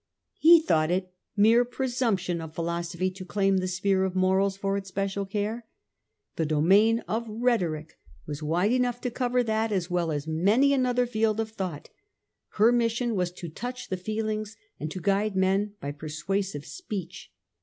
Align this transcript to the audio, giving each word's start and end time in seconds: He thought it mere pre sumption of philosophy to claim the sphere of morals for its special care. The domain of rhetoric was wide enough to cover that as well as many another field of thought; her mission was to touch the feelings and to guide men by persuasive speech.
He 0.39 0.59
thought 0.59 0.89
it 0.89 1.13
mere 1.37 1.63
pre 1.63 1.85
sumption 1.85 2.43
of 2.43 2.55
philosophy 2.55 3.11
to 3.11 3.23
claim 3.23 3.57
the 3.57 3.67
sphere 3.67 4.03
of 4.03 4.15
morals 4.15 4.57
for 4.57 4.75
its 4.75 4.87
special 4.89 5.27
care. 5.27 5.67
The 6.37 6.45
domain 6.47 7.01
of 7.01 7.27
rhetoric 7.29 7.99
was 8.25 8.41
wide 8.41 8.71
enough 8.71 8.99
to 9.01 9.11
cover 9.11 9.43
that 9.43 9.71
as 9.71 9.91
well 9.91 10.11
as 10.11 10.25
many 10.25 10.73
another 10.73 11.05
field 11.05 11.39
of 11.39 11.51
thought; 11.51 11.91
her 12.53 12.71
mission 12.71 13.13
was 13.13 13.31
to 13.33 13.47
touch 13.49 13.89
the 13.89 13.95
feelings 13.95 14.57
and 14.79 14.89
to 14.89 14.99
guide 14.99 15.35
men 15.35 15.75
by 15.79 15.91
persuasive 15.91 16.65
speech. 16.65 17.29